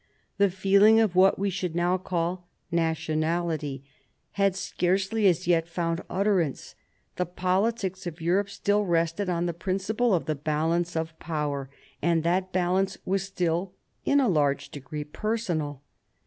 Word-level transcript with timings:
The 0.39 0.49
feeling 0.49 0.99
of 0.99 1.15
what 1.15 1.37
we 1.37 1.51
should 1.51 1.75
now 1.75 1.99
call 1.99 2.47
nationality 2.71 3.83
had 4.31 4.55
scarcely 4.55 5.27
as 5.27 5.45
yet 5.45 5.67
found 5.67 6.01
utterance. 6.09 6.73
The 7.17 7.27
politics 7.27 8.07
of 8.07 8.19
Europe 8.19 8.49
still 8.49 8.83
rested 8.83 9.29
on 9.29 9.45
the 9.45 9.53
principle 9.53 10.15
of 10.15 10.25
the 10.25 10.33
balance 10.33 10.95
of 10.95 11.19
power, 11.19 11.69
and 12.01 12.23
that 12.23 12.51
balance 12.51 12.97
was 13.05 13.21
still 13.21 13.73
in 14.03 14.19
a 14.19 14.27
large 14.27 14.69
degree 14.71 15.03
personal. 15.03 15.83